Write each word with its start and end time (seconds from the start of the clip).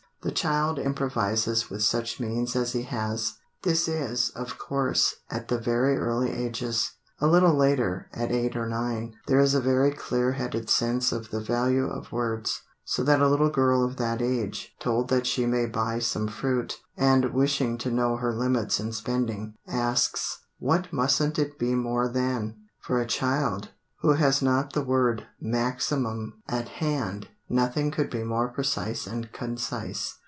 The 0.23 0.31
child 0.31 0.77
improvises 0.77 1.71
with 1.71 1.81
such 1.81 2.19
means 2.19 2.55
as 2.55 2.73
he 2.73 2.83
has. 2.83 3.37
This 3.63 3.87
is, 3.87 4.29
of 4.35 4.59
course, 4.59 5.15
at 5.31 5.47
the 5.47 5.57
very 5.57 5.97
early 5.97 6.29
ages. 6.31 6.91
A 7.19 7.25
little 7.25 7.55
later 7.55 8.07
at 8.13 8.31
eight 8.31 8.55
or 8.55 8.67
nine 8.67 9.15
there 9.25 9.39
is 9.39 9.55
a 9.55 9.59
very 9.59 9.89
clear 9.89 10.33
headed 10.33 10.69
sense 10.69 11.11
of 11.11 11.31
the 11.31 11.39
value 11.39 11.89
of 11.89 12.11
words. 12.11 12.61
So 12.85 13.01
that 13.03 13.19
a 13.19 13.27
little 13.27 13.49
girl 13.49 13.83
of 13.83 13.97
that 13.97 14.21
age, 14.21 14.75
told 14.79 15.07
that 15.09 15.25
she 15.25 15.47
may 15.47 15.65
buy 15.65 15.97
some 15.97 16.27
fruit, 16.27 16.77
and 16.95 17.33
wishing 17.33 17.79
to 17.79 17.89
know 17.89 18.17
her 18.17 18.31
limits 18.31 18.79
in 18.79 18.91
spending, 18.91 19.55
asks, 19.67 20.41
"What 20.59 20.93
mustn't 20.93 21.39
it 21.39 21.57
be 21.57 21.73
more 21.73 22.07
than?" 22.07 22.57
For 22.79 23.01
a 23.01 23.07
child, 23.07 23.69
who 24.01 24.13
has 24.13 24.39
not 24.39 24.73
the 24.73 24.83
word 24.83 25.25
"maximum" 25.39 26.43
at 26.47 26.67
hand, 26.69 27.27
nothing 27.53 27.91
could 27.91 28.09
be 28.09 28.23
more 28.23 28.47
precise 28.47 29.05
and 29.05 29.29
concise. 29.33 30.17